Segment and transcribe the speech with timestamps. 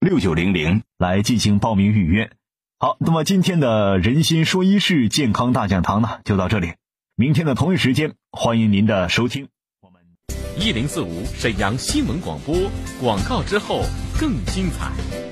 [0.00, 2.30] 六九零零来进行报名预约。
[2.78, 6.74] 好，那么今天的人心说医事健康大讲堂呢，就到这里。
[7.14, 9.48] 明天的同一时间，欢迎您的收听。
[9.80, 10.00] 我们
[10.58, 12.56] 一零四五沈阳新闻广播
[13.00, 13.82] 广告之后
[14.18, 15.31] 更精彩。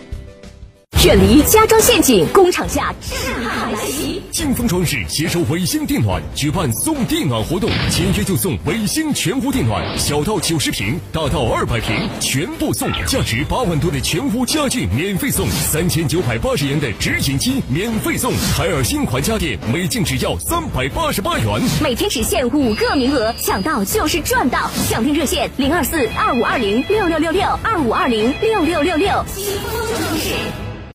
[1.03, 4.21] 远离家装陷阱，工厂价震撼来袭！
[4.31, 12.87] 金风装饰携手伟星电暖举办送地暖活动，签约就送伟星全屋电暖，小到九十平，大到二百平，全部送。
[13.07, 18.31] 价值八万多的全屋家具免费送，三千九百八十元的直饮机免费送。
[18.55, 24.71] 海尔新款家电每件只要三百八十八元，每天只限五个名额，抢到就是赚到！
[24.91, 29.25] 抢订热线零二四二五二零六六六六二五二零六六六六。
[29.35, 30.35] 金风装饰。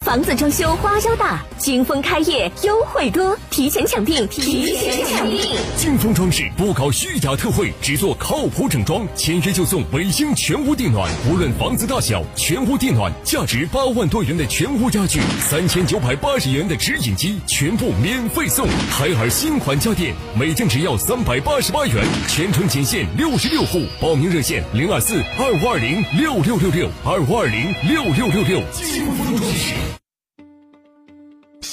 [0.05, 5.41] 房子装修花销大，金丰开业优惠多，提前抢定，提前抢定。
[5.77, 18.67] 金丰装饰不搞虚假特惠，只做靠谱整装，签约就送北星全屋地暖，无论房子大小，全屋地暖，价值八万多元的全屋家具，三千九百八十元的直饮机，全部免费送。
[18.91, 28.61] 海尔新款家电，每件只要三百八十八元，全程仅限六十六户，报名热线零二四二五二零六六六六二五二零六六六六。
[28.71, 29.73] 金丰装饰。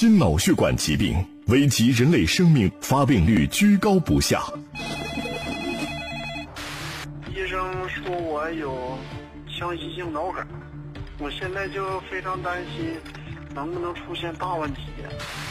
[0.02, 4.42] 心脑血管疾病危及人类生命，发病率居高不下。
[7.30, 8.98] 医生说我有
[9.46, 10.44] 腔隙性脑梗，
[11.20, 12.96] 我现在就非常担心
[13.54, 14.80] 能不能出现大问题。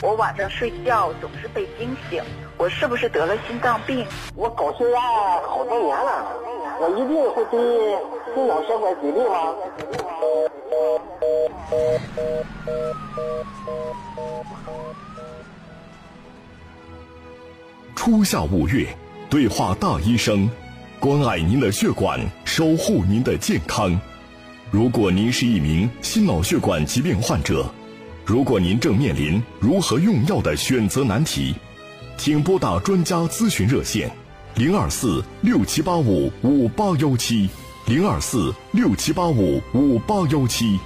[0.02, 2.23] 我晚上睡觉总是被惊醒，
[2.58, 4.05] 我是不是得了心脏病？
[4.35, 4.99] 我高血压
[5.47, 6.25] 好多年了，
[6.80, 7.58] 我一定会得
[8.33, 9.55] 心脑血管疾病吗？
[17.95, 18.88] 初夏五月，
[19.30, 20.49] 对话大医生，
[20.99, 23.99] 关爱您的血管，守护您的健康。
[24.71, 27.65] 如果您是一名心脑血管疾病患者，
[28.23, 31.53] 如果您正面临如何用药的选择难题，
[32.17, 34.09] 请拨打专家咨询热线：
[34.55, 37.49] 零二四六七八五五八幺七，
[37.87, 40.80] 零二四六七八五五八幺七。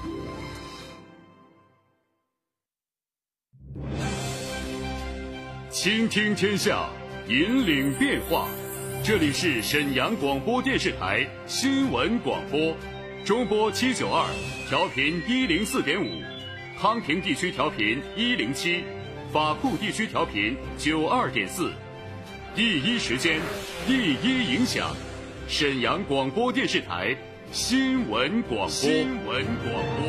[5.70, 6.90] 倾听天下，
[7.28, 8.48] 引领变化。
[9.04, 12.76] 这里是沈阳广播电视台新闻广播，
[13.24, 14.26] 中波七九二，
[14.68, 16.10] 调频一零四点五，
[16.78, 18.84] 康平地区调频一零七，
[19.32, 21.72] 法库地区调频九二点四。
[22.54, 23.40] 第一时间，
[23.88, 24.94] 第一影响，
[25.48, 27.16] 沈阳广播电视台
[27.52, 28.70] 新闻广播。
[28.70, 30.06] 新闻广播。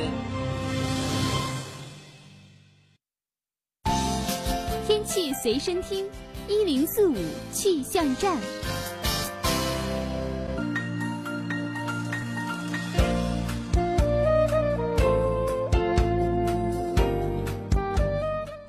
[4.89, 6.05] 天气随身听，
[6.49, 7.17] 一零四五
[7.53, 8.37] 气象站。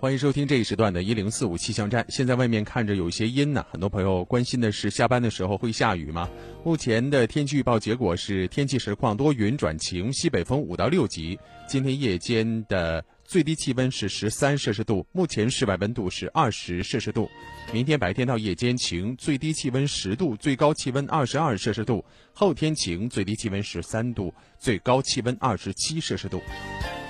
[0.07, 2.06] 欢迎收听这一时段的“一零四五气象站”。
[2.07, 6.29] 现在外面看着有些阴呢，很多朋友关心的是下班的时候会下雨吗？
[6.63, 11.38] 目前的天气预报结果是天气实况多云转晴，西北风五到六级。
[11.68, 13.03] 今天夜间的。
[13.27, 17.29] 最低气温是十三摄氏度，目前室外温度是二十摄氏度。
[17.73, 22.03] 明天白天到夜间晴，最低气温十度，最高气温二十二摄氏度。
[22.31, 26.41] 后天晴，最低气温十三度，最高气温二十七摄氏度。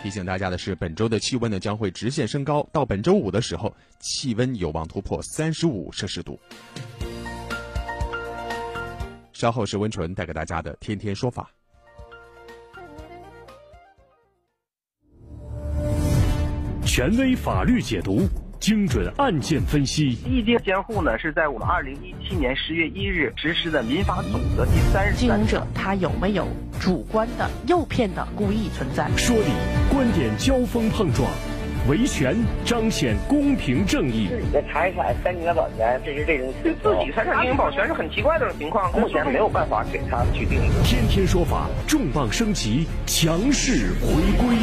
[0.02, 6.40] 提醒大家的是，本周的气温呢将会直线升高，到本周五的时候，气温有望突破三十五摄氏度。
[9.34, 11.52] 稍后是温纯带给大家的天天说法。
[16.98, 18.28] 权威法律解读，
[18.60, 20.18] 精准案件分析。
[20.26, 26.48] 意见监护呢，是在我们二零一七年十月一日实施的民法总则第三十经营者他有没有
[26.80, 29.08] 主观的诱骗的故意存在？
[29.16, 29.52] 说理，
[29.94, 31.30] 观点交锋碰撞，
[31.88, 32.36] 维权
[32.66, 34.30] 彰显公平正义。
[34.30, 40.60] 自己的财产三年保全，这是这种对自己财产进行保全是很奇怪的情况，目前没有办法给他去定。
[40.84, 44.58] 天天说法，重磅升级，强势回归。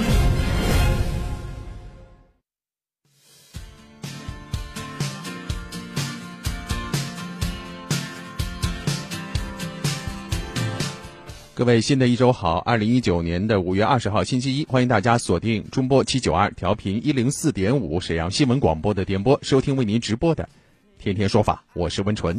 [11.65, 12.59] 各位，新的一周好！
[12.59, 20.45] 二零一九年的五月二十号星期一，欢迎大家锁定中波七九二调频一零四点五沈阳新闻广播的电波，收听为您直播的
[21.03, 22.39] 《天天说法》，我是温纯。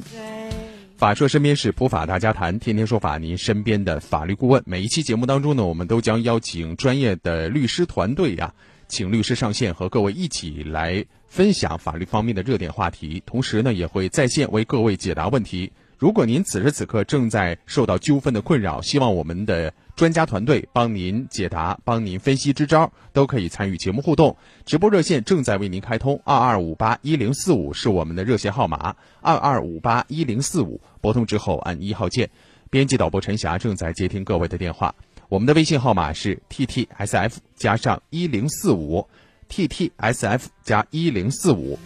[0.95, 4.61] 法说身边事，普法大家谈，天天说法，您身边的法律顾问。
[4.63, 8.53] 每一期节目当中呢，我们都将邀请专业的律师团队呀，
[8.87, 15.71] 请律师上线和各位一起来分享法律方面的热点话题，同时呢，也会在线为各位解答问题。
[15.97, 24.35] 如果您此时此刻正在受到纠纷的困扰，希望我们的专家团队帮您解答，帮您分析支招，都可以参与节目互动。
[24.65, 32.29] 直播热线正在为您开通，二二五八一零四五是我们的热线号码，二二五八一零四五，拨通之后按一号键。
[32.69, 34.93] 编辑导播陈霞正在接听各位的电话，
[35.29, 39.07] 我们的微信号码是 t t s f 加上一零四五
[39.47, 41.79] ，t t s f 加一零四五。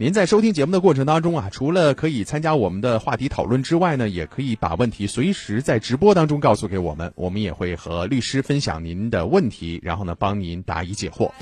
[0.00, 11.32] 您在收听节目的过程当中啊，除了可以参加我们的话题讨论之外呢，也可以把问题随时在直播当中告诉给我们，我们也会和律师分享您的问题，然后呢帮您答疑解惑。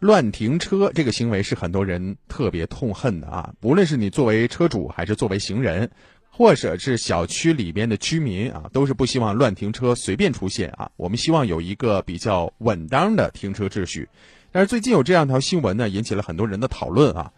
[0.00, 5.88] 乱停车这个行为是很多人特别痛恨的啊，无论是你作为车主还是作为行人，
[6.28, 10.90] 或者是小区里边的居民啊，都是不希望乱停车随便出现啊。
[10.96, 14.08] 我们希望有一个比较稳当的停车秩序。
[14.52, 17.30] 但是最近有这样一条新闻呢，引起了很多人的讨论啊。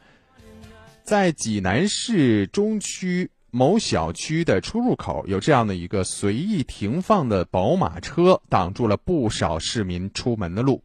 [1.04, 10.82] 在济南市中区某小区的出入口，有这样的一个随意停放的宝马车，挡住了不少市民出门的路。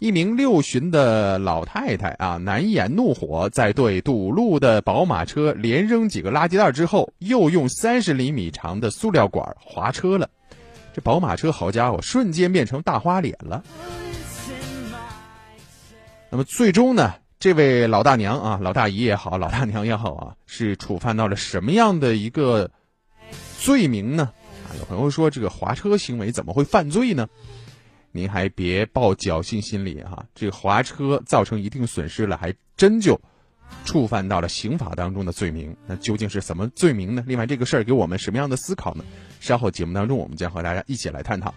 [0.00, 10.28] 一名六旬的老太太啊，难掩怒火，在对堵路的宝马车连扔几个垃圾袋之后，又用三十厘米长的塑料管划车了。
[10.92, 13.62] 这宝马车，好家伙，瞬间变成大花脸了。
[16.32, 22.70] 那么最终呢，这位老大娘啊，老大姨也好，老大娘也好啊，是触犯到了什么样的一个
[23.60, 24.32] 罪名呢？
[24.66, 27.28] 啊，有朋友说这个划车行为怎么会犯罪呢？
[28.12, 33.20] 您还别抱侥幸心理哈，这个划车造成一定损失了，还真就
[33.84, 35.76] 触犯到了刑法当中的罪名。
[35.86, 37.22] 那究竟是什么罪名呢？
[37.26, 39.04] 另外，这个事儿给我们什么样的思考呢？
[39.38, 41.54] 稍后节目当中，我们将和大家一起来探讨。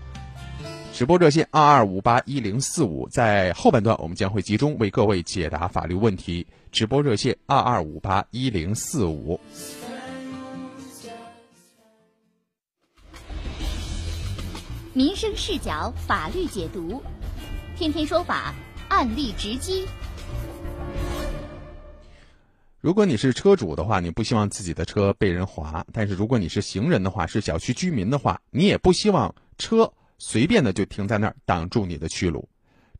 [0.95, 6.47] 直播热线二二五八一零四五，在后半段我们将会集中为各位解答法律问题。
[6.71, 9.37] 直播热线二二五八一零四五。
[14.93, 17.03] 民生视角，法律解读，
[17.75, 18.55] 天天说法，
[18.87, 19.85] 案例直击。
[22.79, 29.91] 如果你是车主的话，你不希望自己的车被人划；但是如果你是行人的话，是小区居民的话，你也不希望车。
[30.17, 32.47] 随便的就停在那儿挡住你的去路，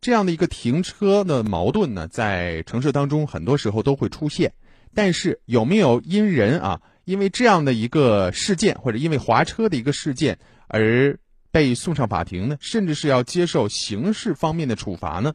[0.02, 4.54] 这样的一个停车的矛盾呢，在城市当中很多时候都会出现。
[4.94, 11.20] 但是有没有因人啊，因为这样的一个事件，或者因为划车的一个事件而
[11.52, 12.58] 被送上法庭呢？
[12.62, 15.34] 甚至是要接受刑事方面的处罚呢？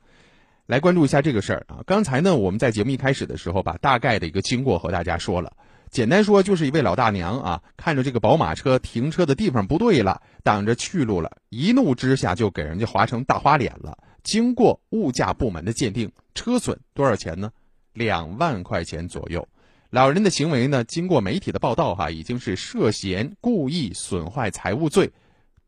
[0.66, 1.82] 来关注一下这个事儿啊。
[1.86, 5.52] 刚才呢，我们在节目一开始的时候，把大概的一个经过和大家说了。
[5.90, 13.98] 简单说，就是一位老大娘啊，看着这个宝马车停车的地方不对了，挡着去路了，一怒之下就给人家划成大花脸了。
[14.22, 17.50] 经过物价部门的鉴定，车损多少钱呢？
[17.92, 19.48] 两万块钱左右。
[19.90, 25.10] 老人的行为呢，经过媒体的报道，哈，已经是涉嫌故意损坏财物罪，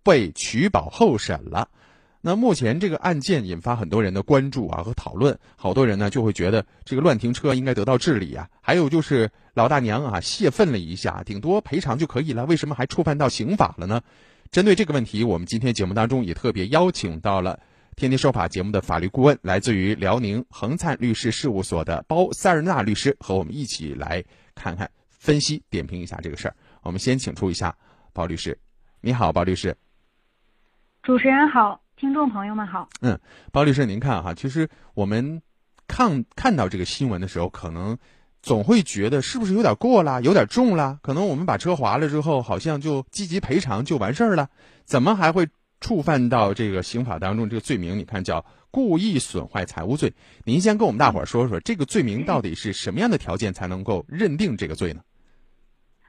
[0.04, 1.68] 被取保候审了。
[2.24, 8.48] 那目前这个案件引发很多人的关注啊和讨论，好多人呢就会觉得这个乱停车应该得到治理啊。
[8.60, 14.02] 还有就是老大娘啊泄愤了一下，顶多赔偿就可以了，为什么还触犯到刑法了呢？
[14.52, 17.58] 针对这个问题，我们今天节目当中也特别邀请到了
[17.96, 24.22] 《天天说法》节目的法律顾问，来自于辽宁恒灿律师事务所的包塞尔纳律师，和我们一起来
[24.54, 26.54] 看看、分析、点评一下这个事儿。
[26.82, 27.76] 我们先请出一下
[28.12, 28.56] 包律师，
[29.00, 29.76] 你好，包律师。
[31.02, 31.81] 主持人好。
[32.02, 33.16] 听众朋友们好，嗯，
[33.52, 35.40] 包律师，您看哈，其实我们
[35.86, 37.96] 看看到这个新闻的时候，可能
[38.42, 40.98] 总会觉得是不是有点过了，有点重了？
[41.00, 44.48] 可能我们把车划了之后，好像就积极赔偿就完事儿了，
[44.84, 45.46] 怎么还会
[45.80, 47.96] 触犯到这个刑法当中这个罪名？
[47.96, 50.12] 你看叫故意损坏财物罪。
[50.42, 55.02] 您先跟我们大伙儿说说，这个罪名到底是什么样的条件才能够认定这个罪呢？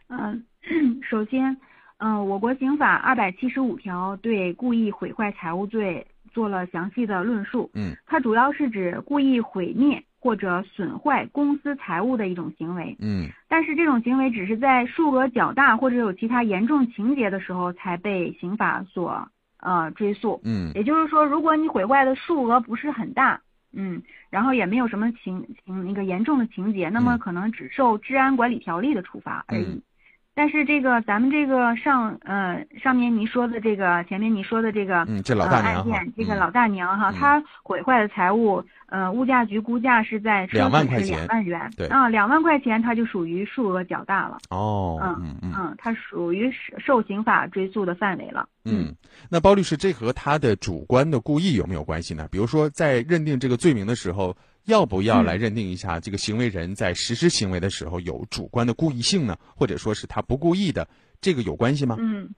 [0.07, 0.43] 嗯，
[1.07, 1.55] 首先。
[1.97, 7.69] 嗯，我国刑法二百七十五条对故意毁坏财物罪做了详细的论述。
[7.73, 12.95] 嗯，它主要是指故意毁灭或者损坏公私财物的一种行为。
[12.99, 19.27] 嗯，但是这种行为只是在数额较大或者有其他严重情节的时候才被刑法所
[19.59, 20.41] 呃追诉。
[20.43, 23.39] 嗯，也就是说，如果你毁坏的数额不是很大，
[23.71, 29.81] 嗯，然后也没有什么情情那个严重的情节，那么可能只受治安管理条例的处罚而已。
[30.35, 41.87] 但是这个咱们这个上呃上面您说的这个前面您说的这个嗯这老大娘案件这个老大娘哈，她毁坏的财物呃物价局估价是在两万块钱两万元对。
[41.87, 46.51] 啊两万块钱它就属于数额较大了哦嗯嗯它属于
[46.83, 48.93] 受刑法追诉的范围了嗯。
[49.29, 52.27] 那包律师这和他的主观的故意有没有关系呢？
[52.31, 59.37] 比如说在认定这个罪名的时候，要不要嗯来认定一下这个行为人在实施行为的时候有主观的故意性呢？
[59.55, 60.87] 或者说是他不故意的，
[61.19, 61.97] 这个有关系吗？
[61.99, 62.29] 嗯，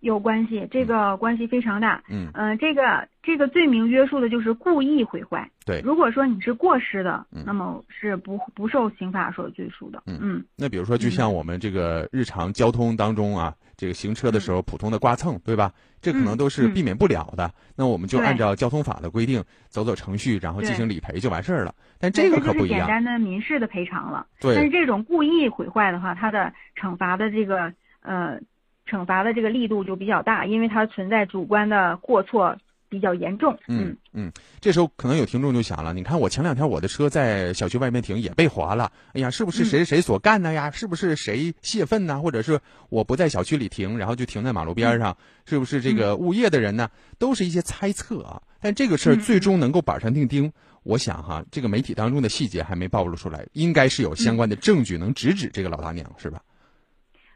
[0.00, 2.02] 有关系，这个关系非常大。
[2.08, 5.48] 嗯呃，这个这个罪名约束的就是故意毁坏。
[5.64, 10.02] 对如果说你是过失的，嗯那么是不不受刑法所拘束的。
[10.06, 15.72] 嗯那比如说，就像我们这个日常交通当中啊，这个行车的时候普通的刮蹭，对吧？
[16.02, 17.48] 这可能都是避免不了的。
[17.76, 21.72] 那我们就按照交通法的规定走走程序，然后进行理赔就完事儿了。
[21.96, 22.88] 但这个可不一样。
[22.88, 24.26] 单的民事的赔偿了。
[24.40, 28.40] 对但是这种故意毁坏的话，它的惩罚的这个呃
[28.84, 32.56] 惩罚的这个力度就比较大，因为它存在主观的过错
[32.88, 33.56] 比较严重。
[33.68, 40.70] 嗯嗯，这时候可能有听众就想了，你看我前两天我的车在小区外面停也被划了，哎呀，是不是谁谁谁所干的呀？
[40.70, 42.18] 是不是谁泄愤呐？
[42.20, 46.90] 或者是我不在小区里停，然后就停在马路边上，是不是这个物业的人呢？
[47.18, 48.42] 都是一些猜测啊。
[48.60, 50.52] 但这个事儿最终能够板上钉钉，
[50.82, 56.42] 我想哈，这个媒体当中的细节还没暴露出来，应该是有相关的证据能直指这个老大娘，是吧？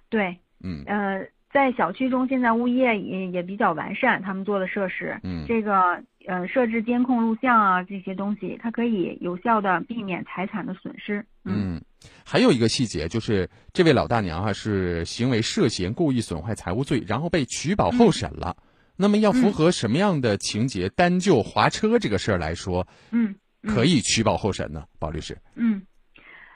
[0.09, 11.25] 对，嗯呃，在小区中，现在物业也也比较完善，他们做的设施，嗯这个呃设置监控录像啊这些东西，它可以有效的避免财产的损失。
[11.45, 11.79] 嗯，
[12.25, 18.57] 还有一个细节就是，这位老大娘啊是行为涉嫌故意损坏财物罪，然后被取保候审了。
[18.97, 20.89] 那么要符合什么样的情节？
[20.91, 24.85] 单就划车这个事儿来说，嗯，嗯可以取保候审呢？
[24.99, 25.83] 包律师，嗯，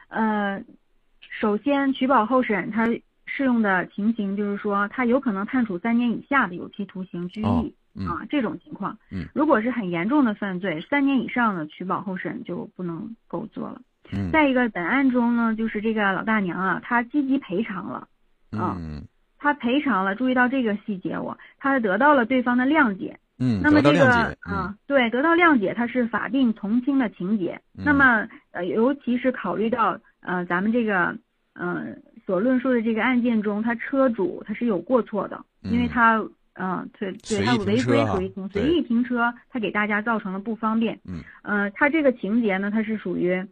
[0.08, 0.62] 呃，
[1.40, 2.86] 首先取保候审，它
[3.26, 7.64] 适用的情形就是说，他有可能判处三年以下的有期徒刑、拘役、哦
[7.98, 8.96] 嗯啊这种情况。
[9.10, 13.80] 嗯如果是很严重的犯罪，三年以上的取保候审就不能够做了。
[14.12, 18.06] 嗯再一个，本案中呢，就是这个老大娘啊，她积极赔偿了，
[18.52, 19.02] 啊嗯
[19.38, 23.18] 她赔偿了，注意到这个细节我，她得到了对方的谅解。
[23.38, 27.60] 嗯，那么这个啊，对，得到谅解，它是法定从轻的情节。
[27.76, 31.16] 嗯那么呃，尤其是考虑到呃咱们这个
[31.54, 31.86] 呃
[32.26, 36.28] 所论述的这个案件中，他车主他是有过错的，因为嗯他
[36.58, 40.98] 嗯、对对他违规违停、随意停车，他给大家造成了不方便。
[41.04, 43.46] 嗯呃，他这个情节呢，他是属于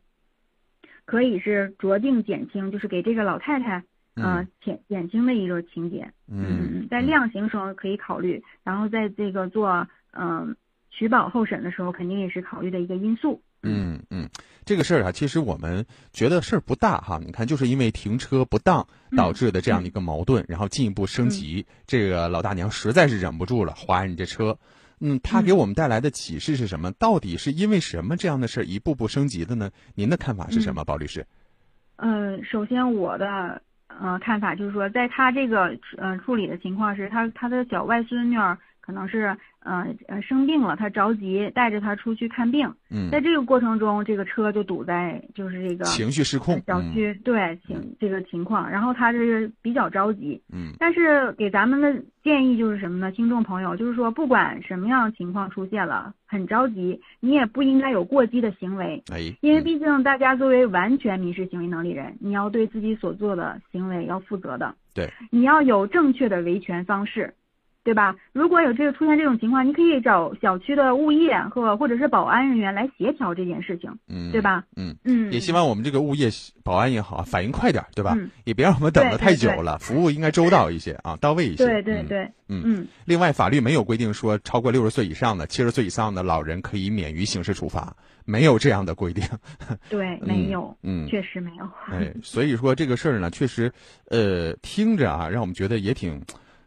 [1.04, 3.76] 可以是酌定减轻，就是给这个老太太
[4.14, 6.10] 呃嗯减减轻的一个情节。
[6.26, 10.56] 嗯在量刑时候可以考虑，然后在这个做嗯、
[10.90, 13.42] 取保候审的时候，肯定也是考虑的一个因素。
[13.64, 14.28] 嗯嗯，
[14.64, 17.21] 这个事儿啊，其实我们觉得事儿不大哈。
[17.25, 24.59] 你看，就是因为停车不当导致的这样的一个矛盾，然后进一步升级，这个老大娘实在是忍不住了，划人这车。
[25.00, 26.90] 嗯，他给我们带来的启示是什么？
[26.92, 29.71] 到底是因为什么这样的事儿一步步升级的呢？
[29.94, 31.26] 您的看法是什么，包律师？
[31.97, 43.08] 呃，首先我的呃看法就是说，在他这个呃处理的情况是，他他的小外孙女儿可能是呃呃生病了，他着急带着他出去看病，嗯。
[43.10, 50.72] 在这个过程中，这个车就堵在就是这个情绪失控小区、对情这个情况，然后他这个比较着急，嗯。
[50.78, 53.10] 但是给咱们的建议就是什么呢？
[53.10, 67.32] 听众朋友，就是说不管什么样的情况出现了，很着急，你也不应该有过激的行为，哎，因为毕竟大家作为完全民事行为能力人，你要对自己所做的行为要负责的，对，你要有正确的维权方式，
[67.84, 68.16] 对吧？
[68.32, 74.64] 如果有这个出现这种情况，你可以找小区的物业和或者是保安人员来协调这件事情，嗯，对吧？
[74.76, 76.28] 嗯嗯，也希望我们这个物业
[76.62, 78.14] 保安也好，反应快点儿，对吧？
[78.18, 81.64] 嗯也别让我们等得对对对太久了，服务应该周到一些啊，到位一些。
[81.64, 89.22] 嗯对对对，嗯嗯另外，法律没有规定说超过六十岁以上的、七十岁以上的老人可以免于刑事处罚，没有这样的规定。
[89.88, 91.64] 对， 没有，嗯确实没有。
[91.90, 93.70] 哎，所以说这个事儿呢，确实，
[94.08, 96.20] 呃，听着啊，让我们觉得也挺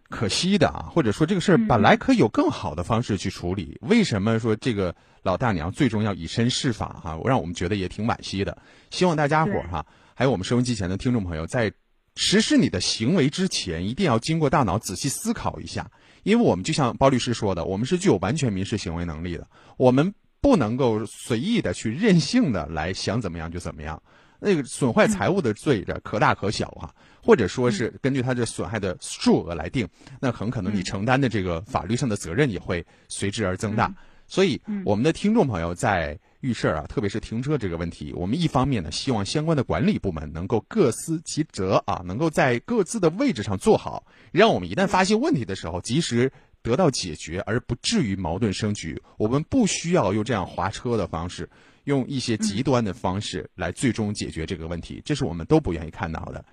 [0.10, 8.58] 可惜的啊，或者说这个事儿本来可以有更好的方式去处理，为什么说这个老大娘最终要以身试法哈、让我们觉得也挺惋惜的。
[8.90, 9.86] 希望大家伙儿哈、
[10.16, 11.72] 还有我们收音机前的听众朋友，在
[12.16, 15.92] 实施你的行为之前，一定要经过大脑仔细思考一下，
[16.24, 19.48] 因为我们就像包律师说的，我们是具有完全民事行为能力的，
[19.78, 24.02] 我们不能够随意的去任性的来想怎么样就怎么样。
[24.40, 29.88] 那个损坏财物的罪这可大可小啊、或者说是根据他这损害的数额来定，
[30.20, 33.94] 那很可能你承担的这个法律上的责任也会随之而增大。
[34.30, 46.30] 所以，我们的听众朋友在遇事儿啊，特别是停车这个问题，我们一方面呢，希望相关的管理部门能够各司其责啊，能够在各自的位置上做好，让我们一旦发现问题的时候，及时
[46.62, 49.02] 得到解决，而不至于矛盾升级。
[49.18, 51.50] 我们不需要用这样划车的方式，
[51.88, 56.44] 用一些极端的方式来最终解决这个问题，这是我们都不愿意看到的。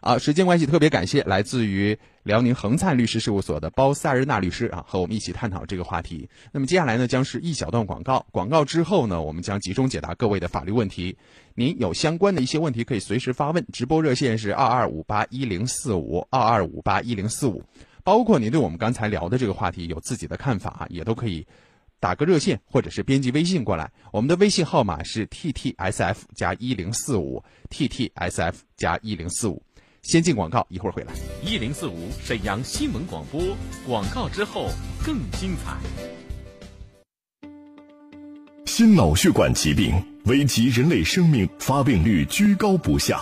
[0.00, 6.28] 啊，时间关系，特别感谢来自于辽宁恒灿律师事务所的包萨日娜律师啊，和我们一起探讨这个话题。
[6.52, 11.16] 那么接下来呢，将是一小段广告，广告之后呢，我们将集中解答各位的法律问题。
[11.56, 17.60] 您有相关的一些问题，可以随时发问，直播热线是二二五八一零四五二二五八一零四五。
[18.04, 21.44] 包括您对我们刚才聊的这个话题有自己的看法，也都可以
[21.98, 23.90] 打个热线或者是编辑微信过来。
[24.12, 29.62] 我们的微信号码是 t t s f 加一零四五 t t s f 加一零四五。
[30.02, 31.12] 先进广告，一会儿回来。
[31.42, 33.42] 一零四五沈阳新闻广播，
[33.84, 34.70] 广告之后
[35.04, 35.76] 更精彩。
[38.66, 39.94] 心脑血管疾病
[40.26, 43.20] 危及人类生命，发病率居高不下。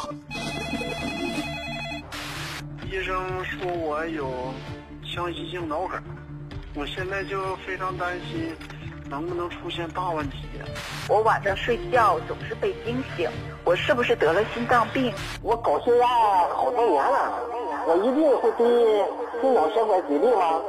[2.86, 4.52] 医生说我有
[5.04, 6.02] 腔隙性脑梗，
[6.76, 8.52] 我现在就非常担心，
[9.08, 10.38] 能不能出现大问题？
[11.08, 13.30] 我晚上睡觉总是被惊醒，
[13.64, 15.14] 我是不是得了心脏病？
[15.40, 16.06] 我高血压
[16.48, 17.38] 好多年了，
[17.86, 18.64] 我一定会得
[19.40, 20.60] 心脑血管疾病吗？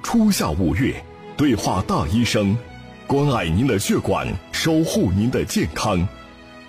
[0.00, 0.94] 初夏五月，
[1.36, 2.56] 对话大医生，
[3.08, 6.06] 关爱您的血管，守护您的健康。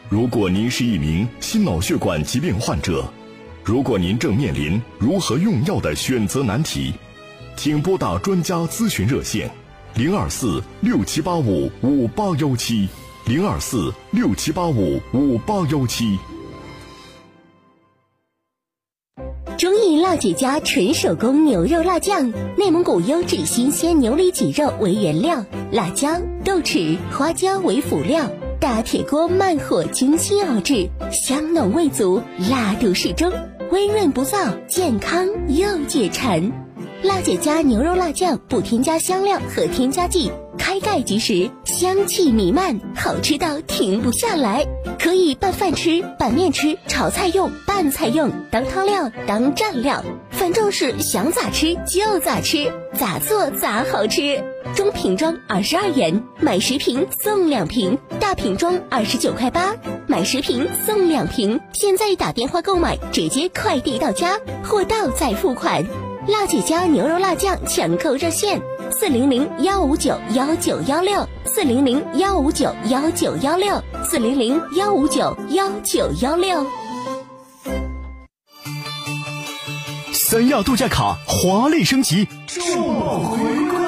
[0.08, 3.04] 如果您是一名心脑血管疾病患者，
[3.64, 6.94] 如果您正面临如何用药的选择难题，
[7.58, 9.50] 请拨打专家咨询热线：
[9.96, 12.88] 零二四六七八五五八幺七，
[13.26, 16.20] 零二四六七八五五八幺七。
[19.58, 26.10] 中意辣姐家纯手工牛肉辣酱，内蒙古优质新鲜牛里脊肉为原料，辣椒、
[26.44, 28.30] 豆豉、花椒为辅料，
[28.66, 32.20] 大铁锅慢火精心熬制，香浓味足，
[32.50, 33.32] 辣度适中，
[33.72, 36.52] 温润不燥，健康又解馋。
[37.04, 44.66] 辣姐家牛肉辣酱不添加香料和添加剂，开盖即食，香气弥漫，好吃到停不下来。
[45.00, 54.44] 可以拌饭吃、拌面吃、炒菜用、拌菜用、当汤料、当蘸料，反正是想咋吃就咋吃，咋做咋好吃。
[54.74, 59.76] 中瓶装二十二元，买十瓶送两瓶；大瓶装二十九块八，
[60.08, 61.60] 买十瓶送两瓶。
[61.74, 65.86] 现在打电话购买，直接快递到家，货到再付款。
[66.28, 68.60] 辣姐家牛肉辣酱抢购热线：
[68.98, 76.66] 四零零幺五九幺九幺六，四零零幺五九幺九幺六，四零零幺五九幺九幺六。
[80.14, 83.38] 三亚度假卡华丽升级，重磅回
[83.70, 83.80] 归！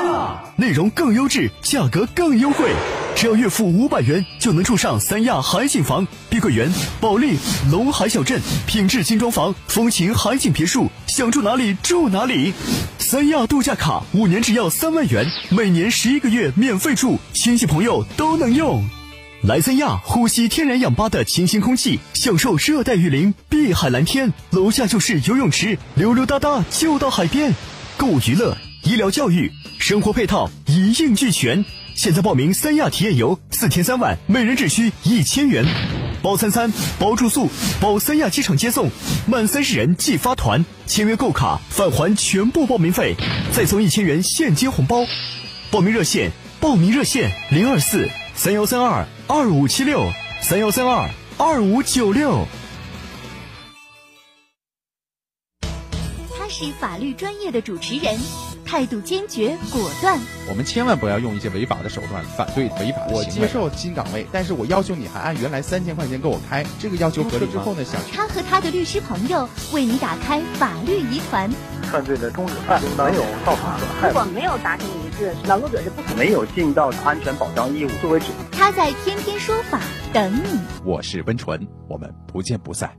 [0.57, 2.69] 内容更优质，价格更优惠，
[3.17, 7.35] 只要月付五百元就能住上三亚海景房、碧桂园、保利、
[7.71, 12.53] 龙海小镇，品质精装房，风情海景别墅，想住哪里住哪里。
[12.99, 18.87] 三亚度假卡五年只要三万元，每年十一个月免费住，亲戚朋友都能用。
[19.41, 27.55] 来三亚呼吸天然氧吧的清新空气，享受热带雨林、碧海蓝天，楼下就是游泳池，溜溜达达就到海边。
[27.97, 31.65] 购物娱乐、医疗教育、生活配套一应俱全。
[31.97, 35.65] 现在报名三亚体验游，四天三晚，每人只需一千元，
[36.21, 37.49] 包餐餐、包住宿、
[37.81, 38.91] 包三亚机场接送，
[39.25, 43.15] 满三十人即发团，签约购卡返还全部报名费，
[43.51, 45.07] 再送一千元现金红包。
[45.71, 52.45] 报名热线：报名热线零二四三幺三二二五七六三幺三二二五九六。
[56.37, 58.19] 他是法律专业的主持人，
[58.67, 60.19] 态度坚决果断。
[60.49, 71.49] 我们千万不要用一些违法的手段反对违法的我行为接受新岗位，但是我要求你还按原来三千块钱给我开，这个要求合理之后呢，想去他和他的律师朋友为你打开法律疑团。
[71.83, 78.25] 犯罪的终止犯没有造成损害如，果没有达成一致，劳动者是不可能没有尽到安全保障义务作为主。
[78.51, 79.79] 他在天天说法
[80.11, 80.59] 等你。
[80.83, 82.91] 我是温纯，我们不见不散。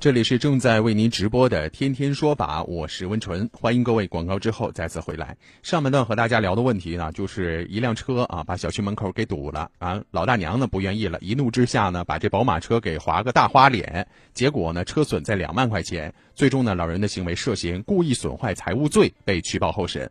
[0.00, 5.36] 这里是正在为您直播的《天天说法》，我是温纯，欢迎各位广告之后再次回来。
[5.62, 20.10] 上半段和大家聊的问题呢，就是一辆车啊把小区门口给堵了啊，老大娘呢不愿意了，一怒之下呢把这宝马车给划个大花脸，结果呢车损在两万块钱，最终呢老人的行为涉嫌故意损坏财物罪被取保候审。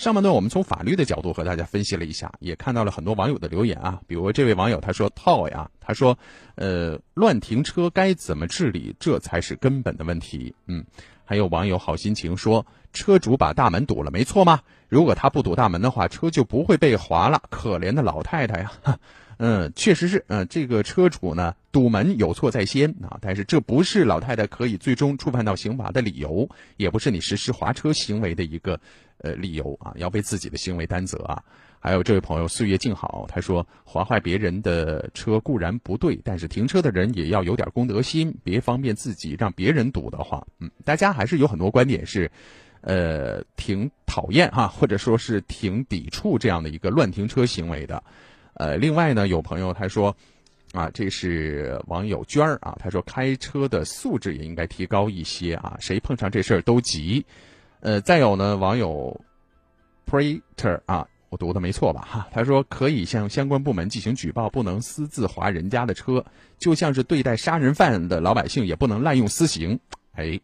[0.00, 6.18] 上半段我们从法律的角度和大家分析了一下，也看到了很多网友的留言啊，比如这位网友他说套呀，他说，
[6.54, 10.54] 呃，乱停车该怎么治理，这才是根本的问题。
[10.64, 10.82] 嗯，
[11.26, 14.62] 还有网友好心情说，车主把大门堵了，没错吗？
[14.88, 17.42] 如果他不堵大门的话，车就不会被划了。
[17.50, 18.72] 可怜的老太太呀。
[19.36, 28.80] 嗯，确实是，嗯，这个车主呢堵门有错在先啊，但是这不是老太太可以最终触犯到刑法的理由，也不是你实施划车行为的一个
[29.20, 31.42] 呃理由啊，要为自己的行为担责啊。
[31.82, 42.30] 还有这位朋友岁月静好，他说划坏别人的车固然不对，但是停车的人也要有点公德心，别方便自己让别人堵的话，嗯，大家还是有很多观点是，
[42.82, 48.02] 呃，挺讨厌哈，或者说是挺抵触这样的一个乱停车行为的。
[48.54, 50.14] 呃，另外呢，有朋友他说，
[50.72, 57.24] 啊，这是网友娟儿啊，他说开车的素质也应该提高一些啊，谁碰上这事儿都急。
[57.80, 59.20] 呃，再有呢，网友
[60.06, 61.06] Prater 啊。
[61.30, 62.00] 我读的没错吧？
[62.10, 66.24] 哈，他说可以向相关部门进行举报，不能私自划人家的车，
[66.58, 69.78] 就像是对待杀人犯的老百姓，也不能滥用私刑。
[70.14, 70.40] 哎，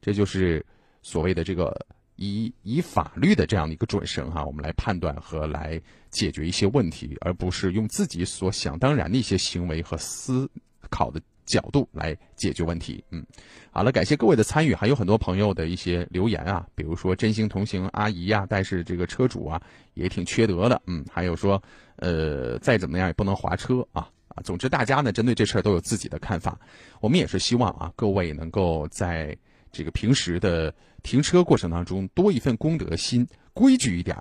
[0.00, 0.64] 这就是
[1.02, 1.76] 所谓的这个
[2.14, 10.48] 以以法律的这样的一个准绳哈，我们来判断和来解决一些问题，而不是用自己所想当然的一些行为和思
[10.88, 11.20] 考的。
[11.48, 13.24] 角度来解决问题，嗯，
[13.70, 19.60] 好了，感谢各位的参与，还有很多朋友的一些留言啊，比如说真心同行阿姨呀，但是这个车主啊
[19.94, 21.60] 也挺缺德的，嗯，还有说，
[21.96, 26.60] 呃，再怎么样也不能划车啊啊，总之大家呢针对这事儿都有自己的看法，
[27.00, 29.36] 我们也是希望啊各位能够在
[29.72, 34.14] 这个平时的停车过程当中多一份公德心，规矩一点，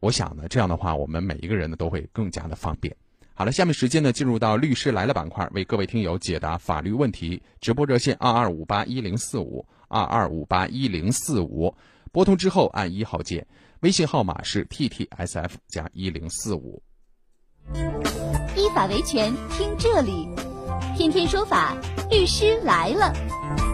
[0.00, 2.96] 我想呢这样的话我们每一个人呢都会更加的方便。
[3.36, 7.42] 好了，下面时间呢，进入到律师来了板块，为各位听友解答法律问题。
[7.60, 11.74] 直播热线二二五八一零四五二二五八一零四五，
[12.12, 13.44] 拨通之后按一号键，
[13.80, 16.80] 微信号码是 t t s f 加一零四五。
[18.54, 20.28] 依法维权，听这里，
[20.96, 21.76] 天天说法，
[22.08, 23.73] 律师来了。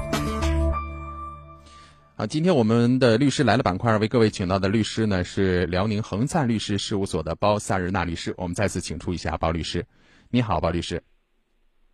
[2.20, 9.83] 啊，今天我们的律师来了板块为各位请到的律师呢是辽宁恒灿律师事务所的包萨日娜律师，我们再次请出一下包律师。
[10.28, 11.02] 你好，包律师。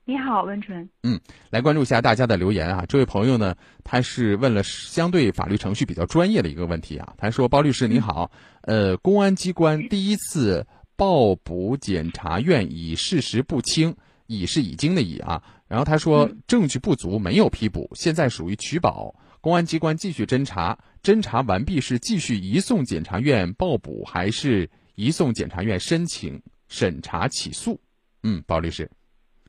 [0.05, 0.91] 你好，温纯。
[1.05, 2.85] 嗯，来关注一下大家的留言啊。
[2.89, 7.15] 这位朋友呢，他是问了相对法律程序比较专业的一个问题啊。
[7.17, 8.29] 他说：“包律师你好，
[8.63, 13.95] 呃，公安机关第一次报捕检察院以事实不清，
[14.27, 15.41] 已是已经的已啊。
[15.69, 19.15] 然后他说证据不足，没有批捕，现在属于取保。”
[19.47, 27.81] 公安机关继续侦查，侦查完毕是继续移送检察院报捕，还是移送检察院申请审查起诉？
[28.25, 28.91] 嗯，包律师。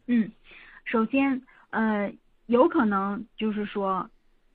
[0.06, 0.32] 嗯，
[0.86, 2.14] 首先，呃，
[2.46, 4.08] 有可能就是说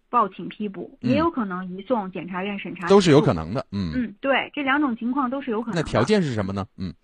[0.08, 3.66] 报请批捕，也有可能移送检察院审查，都是有可能的。
[3.72, 5.74] 嗯嗯，对，这两种情况都是有可能。
[5.74, 6.64] 那条件是什么呢？
[6.76, 6.94] 嗯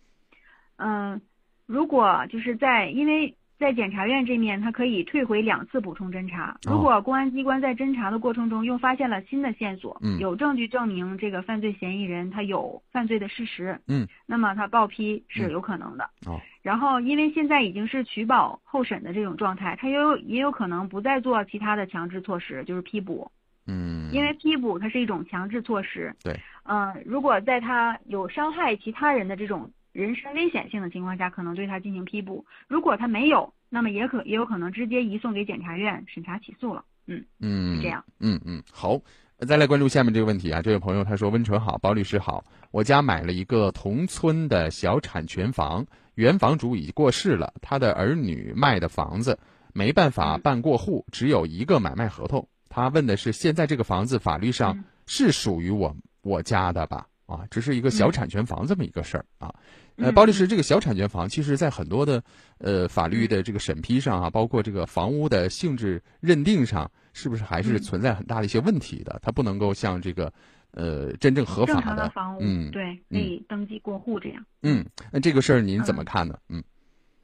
[0.77, 1.21] 嗯，
[1.67, 3.35] 如果就是在因为。
[3.59, 6.57] 在检察院这面，他可以退回两次补充侦查。
[6.63, 16.05] 如果公安机关在侦查的过程中又发现了新的线索，有证据证明这个犯罪嫌疑人他有犯罪的事实，嗯，那么他报批是有可能的。
[16.27, 23.29] 哦，然后因为现在已经是取保候审的这种状态，他也有也有可能不再做其他的强制措施，就是批捕。
[23.67, 26.15] 嗯，因为批捕它是一种强制措施。
[26.23, 29.69] 对，嗯，如果在他有伤害其他人的这种。
[29.99, 36.85] 人身危险性的情况下，可能对他进行批捕；如果他没有，那么也可也有可能直接移送给检察院审查起诉了。
[37.07, 38.05] 嗯嗯，是这样。
[38.21, 39.01] 嗯嗯，好，
[39.39, 40.63] 再来关注下面这个问题啊。
[40.63, 45.85] 这位朋友他说：“温纯好，包律师好，我家买了一个同村的小产权房，
[46.15, 49.41] 原房主已过世了，他的儿女卖的房子
[49.75, 52.49] 没办法办过户，只有一个买卖合同。
[52.69, 59.55] 他问的是：现在这个房子法律上是属于我我家的吧？”啊，只是一个小产权房这么一个事儿啊，
[59.99, 62.23] 呃，包律师，这个小产权房，其实在很多的
[62.59, 69.19] 呃法律的这个审批上啊，包括这个房屋的性质认定上，是不是还是存在很大的一些问题的？
[69.23, 70.33] 它不能够像这个
[70.71, 74.45] 呃真正合法的房屋，嗯，对，可以登记过户这样。
[74.63, 76.39] 嗯，那这个事儿您怎么看呢？
[76.49, 76.63] 嗯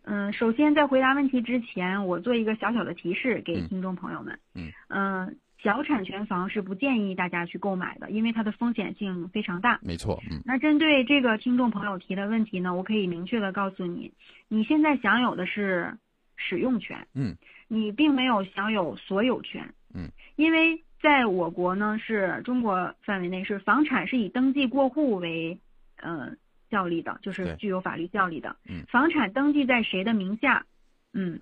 [0.04, 4.38] 嗯，首先在回答问题之前，我做一个小小的提示给听众朋友们。
[4.54, 5.36] 嗯嗯。
[5.64, 9.80] 小产权房是不建议大家去购买的，因为它的风险性非常大。
[9.82, 10.38] 没错，嗯。
[10.44, 14.12] 那针对这个听众朋友提的问题呢，我可以明确的告诉你，
[14.48, 15.96] 你现在享有的是
[16.36, 17.34] 使用权，嗯，
[17.66, 25.58] 你并没有享有所有权，嗯，因为在我国呢，是中国范围内是房产是以登记过户为，
[25.96, 26.30] 呃，
[26.70, 28.54] 效力的，就是具有法律效力的。
[28.68, 30.66] 嗯，房产登记在谁的名下，
[31.14, 31.40] 嗯，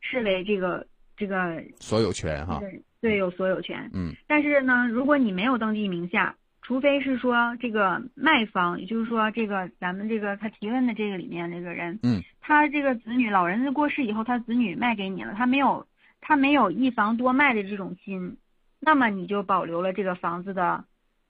[0.00, 2.58] 视为这个这个所有权哈。
[3.00, 3.90] 对，有所有权。
[3.92, 15.86] 嗯，但是呢，如果你没有登记名下，除非是说这个卖方，也就是说这个咱们这个他提问的这个里面那个人，嗯，他这个子女老人过世以后，他子女卖给你了，他没有
[16.20, 18.36] 他没有一房多卖的这种心，
[18.80, 20.82] 那么你就保留了这个房子的，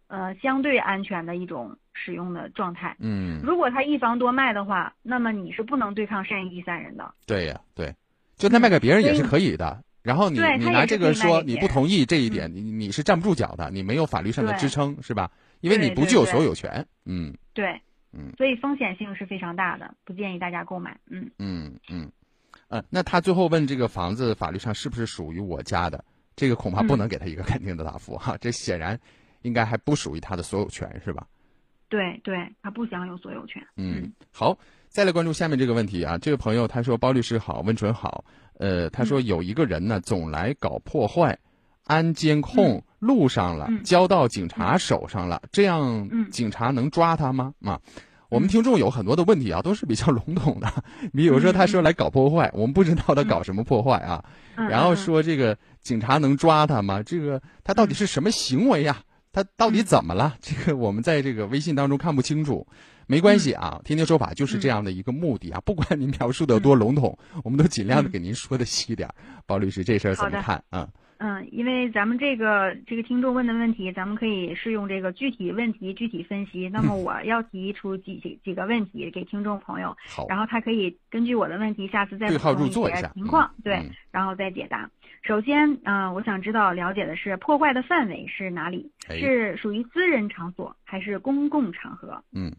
[0.09, 2.97] 呃，相对安全的一种使用的状态。
[2.99, 7.13] 嗯，如果他一房多卖的话，那么你是不能对抗善意第三人的。
[7.27, 7.95] 对呀，对，
[8.37, 9.83] 就他卖给别人也是可以的。
[10.07, 15.29] 然后你你拿这个说你不同意这一点，你你是站不住脚的，你没有法律上的支撑，是吧？
[15.63, 16.87] 因为你不具有所有权。
[17.07, 17.81] 嗯对，
[18.13, 20.97] 嗯所以风险性是非常大的，不建议大家购买。
[21.11, 22.09] 嗯，嗯嗯，
[22.69, 26.05] 呃，那他最后问这个房子法律上是不是属于我家的？
[26.37, 28.97] 这个恐怕不嗯能给他一个肯定的答复哈，这显然
[29.43, 31.27] 应该还不属于他的所有权，是吧？
[31.89, 33.61] 对对，他不享有所有权。
[33.77, 34.57] 嗯，好，
[34.89, 36.17] 再来关注下面这个问题啊。
[36.17, 38.25] 这位朋友他说：“包律师好，温纯好。
[38.59, 41.39] 呃，他嗯说有一个人呢，总来搞破坏，
[41.85, 47.53] 安监控录上了，嗯交到警察手上了，这样嗯警察能抓他吗？
[47.65, 47.81] 啊？
[48.29, 50.67] 我们听众有很多的问题啊，都是比较笼统的。
[51.15, 54.25] 比如说，他说来搞破坏，我们不知道他搞什么破坏啊。
[54.57, 57.03] 嗯然后说这个警察能抓他吗？
[57.05, 59.03] 这个他到底是什么行为呀？
[59.33, 60.35] 他到底怎么了？
[60.41, 62.67] 这个我们在这个微信当中看不清楚。
[63.07, 65.61] 没关系啊，天天说法就是这样的一个目的啊。
[65.65, 69.09] 不管您描述的多笼统，我们都尽量的给您说的细一点。
[69.47, 70.89] 包律师，这事儿怎么看啊？
[71.19, 76.69] 嗯，因为咱们这个这个听众问的问题，咱们可以是用这个具体问题具体分析。
[76.69, 79.97] 那么我要提出几几几个问题给听众朋友，
[80.29, 84.91] 然后他可以根据我的问题，下次再对号补充些入座一下情况，对嗯，然后再解答。
[85.23, 88.91] 首先，嗯、我想知道了解的是破坏的范围是哪里？
[89.09, 92.23] 哎是属于私人场所还是公共场合？
[92.33, 92.53] 嗯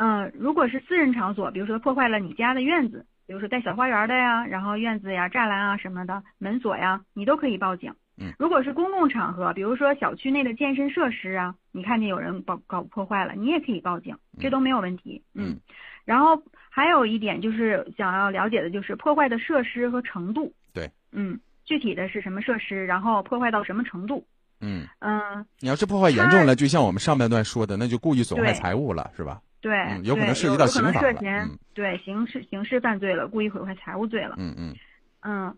[0.00, 7.92] 嗯，如果是私人场所，比如说破坏了你家的院子，比如说带小花园的呀，然后院子呀、栅栏啊什么的，门锁呀，你都可以报警。
[8.16, 15.20] 嗯，如果是公共场合，比如说小区内的健身设施啊，你看见有人搞搞破坏了，你也可以报警，这都没有问题。
[15.34, 15.56] 嗯，
[16.04, 20.52] 然后还有一点就是想要了解的就是破坏的设施和程度。
[20.72, 24.24] 对，嗯，具体的是什么设施，然后破坏到什么程度？
[24.60, 29.40] 嗯，嗯，你要是破坏严重了，就像我们上半段说的，那就故意损坏财物了，是吧？
[29.60, 34.34] 对，嗯有可能涉及到刑法涉嫌、嗯对刑事刑事犯罪了，故意毁坏财物罪了。
[34.36, 34.74] 嗯嗯
[35.20, 35.56] 嗯，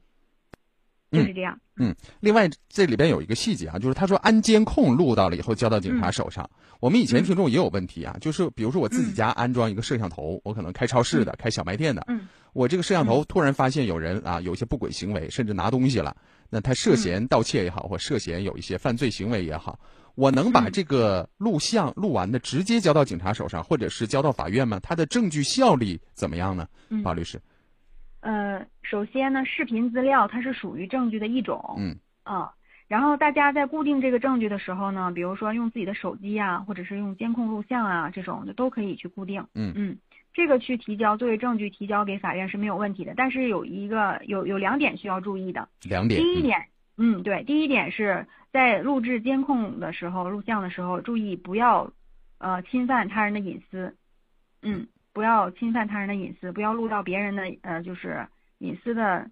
[1.10, 1.58] 就是这样。
[1.76, 1.94] 嗯。
[2.20, 6.48] 另外，这里边有一个细节啊，就是他说安监控录到了以后交到警察手上。
[6.78, 16.14] 我们以前听众也有问题啊，就是比如说我自己家安装一个摄像头，我可能开超市的、开小卖店的，嗯，我这个摄像头突然发现有人啊有一些不轨行为，甚至拿东西了，
[16.50, 19.78] 那他涉嫌盗窃也好，或涉嫌有一些犯罪行为也好，
[20.14, 24.78] 我能把这个录像录完的直接交到警察手上，或者是交到法院吗？
[24.82, 26.66] 它的证据效力怎么样呢？
[26.88, 27.40] 嗯包律师，
[28.20, 31.76] 呃，首先呢，视频资料它是属于证据的一种。
[31.78, 32.52] 嗯啊，
[32.86, 39.44] 然后大家在固定这个证据的时候呢，比如说用自己的手机啊，或者是用监控录像啊，这种的都可以去固定。
[39.54, 39.96] 嗯嗯，
[40.34, 43.14] 这个去提交作为证据提交给法院是没有问题的。
[43.16, 45.68] 但是有一个有有两点需要注意的。
[45.82, 46.20] 两点。
[46.20, 46.66] 第一点，
[46.98, 51.92] 嗯，对，第一点是在录制监控的时候、录像的时候，注意不要
[52.38, 53.94] 呃侵犯他人的隐私。
[54.62, 58.26] 嗯，不要侵犯他人的隐私，不要录到别人的呃就是
[58.58, 59.30] 隐私的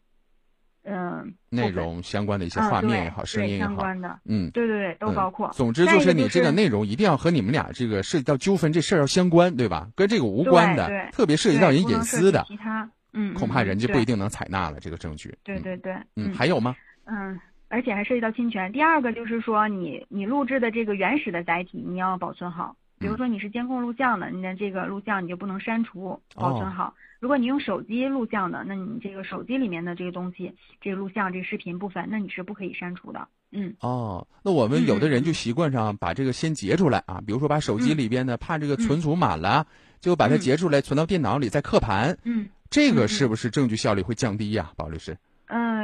[0.85, 9.90] 嗯、内容相关的一些画面也好，声音也好，相关的嗯，对对对都嗯包括总之就就是你这个内容一定要和你们俩这个涉及到纠纷这事儿要相关，对吧？
[9.94, 15.37] 跟这个无关的特别涉及到人隐私的，其他嗯，恐怕人家不一定能采纳了这个证据。
[15.44, 16.74] 对对对，嗯，还有吗？
[17.04, 18.72] 嗯，而且还涉及到侵权。
[18.72, 26.94] 第二个就是说你，你录制的这个原始的载体你要保存好，比如说你是监控录像的，你的这个录像你就不能删除，保存好。
[27.20, 33.26] 如果你用手机录像的，那你这个手机里面的这个东西，这个录像、这个视频部分，那你是不可以删除的。
[33.50, 39.66] 嗯，哦，那我们有的人就习惯上把这个先截出来啊，比如说把手机嗯里边的，怕这个存储满了，
[40.00, 42.16] 就把它截出来存到电脑里，再刻盘。
[42.22, 45.16] 嗯，这个嗯是不是证据效率会降低呀，宝律师？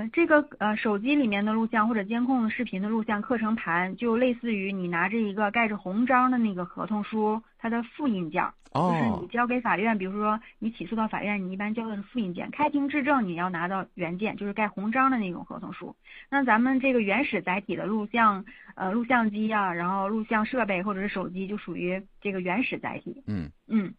[0.05, 8.53] 嗯，这个呃手机里面的录像或者监控视频的录像课程盘，就类似于你拿着一个盖着红章的那个合同书，它的复印件儿。
[8.75, 12.51] 就是哦你交给法院，比如说你起诉到法院，你一般交的是复印件。
[12.51, 15.95] 开庭质证你要拿到原件，就是盖红章的那种合同书。
[16.29, 23.23] 那咱们这个原始载体的录像，呃，录像机啊、然后录像设备或者是手机，就属于这个原始载体。
[23.29, 23.95] 嗯嗯，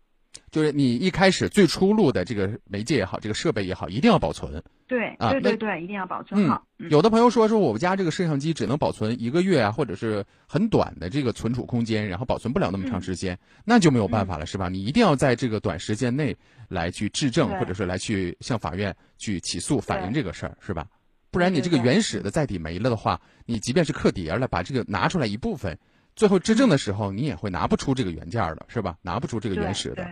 [0.52, 4.62] 就是你一开始最初录的这个媒介也好，这个设备也好，一定要保存。
[4.88, 6.64] 对，啊对对对，一定要保存好。
[6.78, 14.70] 嗯，有的朋友说说我们家这个摄像机只能保存一个月啊，或者是很短的这个存储空间，然后保存不了那么长时间，那就没有办法了，是吧？
[14.70, 16.36] 你一定要在这个短时间内
[16.68, 20.86] 来去质证，或者是来去向法院去起诉反映这个事儿，是吧？
[21.32, 25.78] 不然你这个原始的载体没了的话，你即便是刻碟了，把这个拿出来一部分，
[26.16, 28.98] 最后质证的时候，你也会拿不出这个原件了，是吧？
[29.02, 30.06] 拿不出这个原始的对。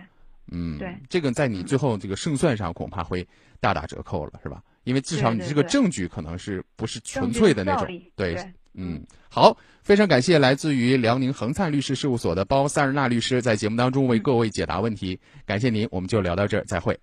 [0.50, 3.26] 嗯，对这个在你最后这个胜算上恐怕会
[3.60, 4.62] 大打折扣了，是吧？
[4.84, 16.98] 因为至少你这个证据可能是不是纯粹的那种，对对嗯，好，非常感谢来自于辽宁恒灿律师事务所的包萨日娜律师在节目当中为各位解答问题，感谢您，我们就聊到这儿，再会。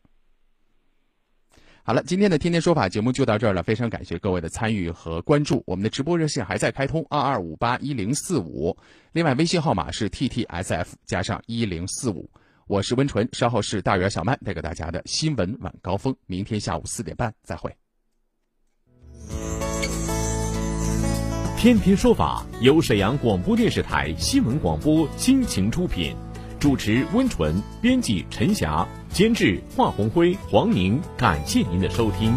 [1.84, 5.64] 好了，今天的天天说法节目就到这儿了，非常感谢各位的参与和关注。
[5.66, 8.78] 我们的直播热线还在开通，二二五八一零四五，
[9.14, 12.30] 另外微信号码是 t t s f 加上一零四五。
[12.72, 17.70] 我是温纯，稍后是大圆小曼带给大家的新闻晚高峰，明天下午四点半再会。
[21.58, 26.16] 天天说法由沈阳广播电视台新闻广播倾情出品。
[26.62, 30.98] 主持温纯，编辑陈霞，监制华红辉、黄宁。
[31.18, 32.34] 感谢您的收听。